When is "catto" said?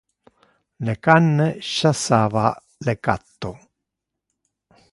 3.05-3.51